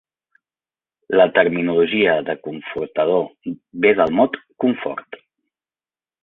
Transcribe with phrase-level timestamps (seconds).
[1.19, 3.21] La terminologia de confortador
[3.85, 5.21] ve del mot confort.